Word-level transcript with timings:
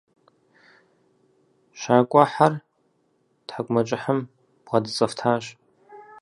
Щакӏуэхьэр 1.79 2.53
тхьэкӏумэкӏыхьым 3.47 4.19
бгъэдэцӏэфтащ. 4.65 5.45